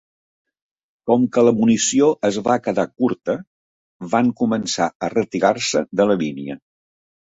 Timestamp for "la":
1.47-1.53, 6.13-6.17